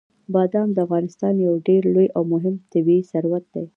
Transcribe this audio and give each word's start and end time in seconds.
بادام 0.33 0.69
د 0.73 0.77
افغانستان 0.85 1.33
یو 1.47 1.53
ډېر 1.67 1.81
لوی 1.93 2.07
او 2.15 2.21
مهم 2.33 2.55
طبعي 2.71 2.99
ثروت 3.11 3.45
دی. 3.53 3.65